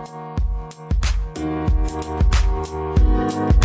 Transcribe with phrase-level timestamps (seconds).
[0.00, 0.14] Thank
[3.54, 3.59] you.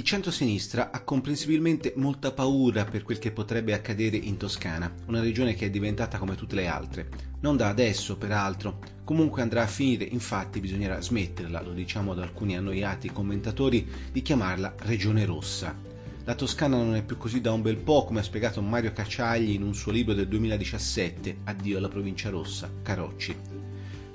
[0.00, 5.52] Il centro-sinistra ha comprensibilmente molta paura per quel che potrebbe accadere in Toscana, una regione
[5.54, 7.08] che è diventata come tutte le altre.
[7.40, 8.78] Non da adesso, peraltro.
[9.04, 14.74] Comunque andrà a finire, infatti bisognerà smetterla, lo diciamo ad alcuni annoiati commentatori, di chiamarla
[14.78, 15.76] Regione Rossa.
[16.24, 19.50] La Toscana non è più così da un bel po', come ha spiegato Mario Cacciagli
[19.50, 23.36] in un suo libro del 2017, Addio alla provincia rossa, Carocci.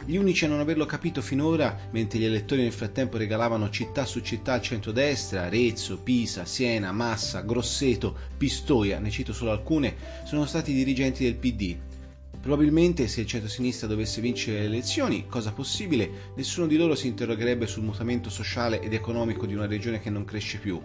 [0.08, 4.20] Gli unici a non averlo capito finora, mentre gli elettori nel frattempo regalavano città su
[4.20, 10.70] città al centro-destra, Arezzo, Pisa, Siena, Massa, Grosseto, Pistoia, ne cito solo alcune, sono stati
[10.70, 11.76] i dirigenti del PD.
[12.40, 17.66] Probabilmente se il centro-sinistra dovesse vincere le elezioni, cosa possibile, nessuno di loro si interrogherebbe
[17.66, 20.80] sul mutamento sociale ed economico di una regione che non cresce più.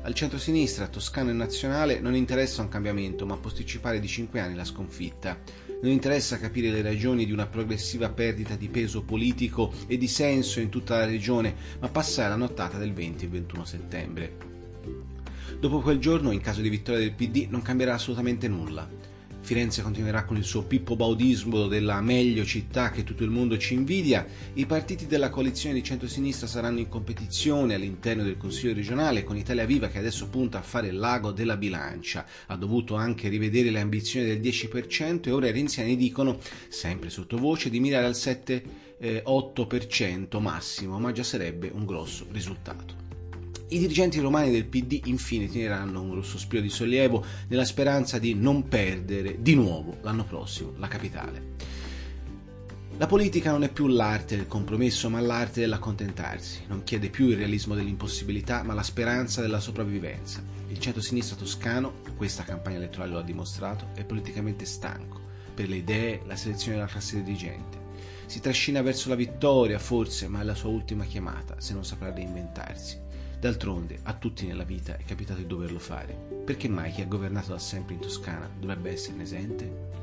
[0.00, 4.64] Al centro-sinistra, toscano e nazionale, non interessa un cambiamento, ma posticipare di 5 anni la
[4.64, 5.38] sconfitta.
[5.82, 10.60] Non interessa capire le ragioni di una progressiva perdita di peso politico e di senso
[10.60, 14.36] in tutta la regione, ma passare la nottata del 20 e 21 settembre.
[15.58, 18.88] Dopo quel giorno, in caso di vittoria del PD, non cambierà assolutamente nulla.
[19.44, 23.74] Firenze continuerà con il suo pippo baudismo della meglio città che tutto il mondo ci
[23.74, 29.36] invidia, i partiti della coalizione di centrosinistra saranno in competizione all'interno del Consiglio regionale con
[29.36, 33.70] Italia Viva che adesso punta a fare il lago della bilancia, ha dovuto anche rivedere
[33.70, 40.40] le ambizioni del 10% e ora i renziani dicono, sempre sottovoce, di mirare al 7-8%
[40.40, 43.11] massimo, ma già sarebbe un grosso risultato.
[43.72, 48.68] I dirigenti romani del PD infine tireranno un sospiro di sollievo nella speranza di non
[48.68, 51.80] perdere di nuovo l'anno prossimo la capitale.
[52.98, 56.64] La politica non è più l'arte del compromesso, ma l'arte dell'accontentarsi.
[56.68, 60.44] Non chiede più il realismo dell'impossibilità, ma la speranza della sopravvivenza.
[60.68, 65.18] Il centro-sinistra toscano, questa campagna elettorale lo ha dimostrato, è politicamente stanco
[65.54, 67.80] per le idee, la selezione della classe dirigente.
[68.26, 72.12] Si trascina verso la vittoria, forse, ma è la sua ultima chiamata, se non saprà
[72.12, 73.11] reinventarsi.
[73.42, 76.14] D'altronde, a tutti nella vita è capitato di doverlo fare.
[76.44, 80.01] Perché mai chi ha governato da sempre in Toscana dovrebbe esserne esente?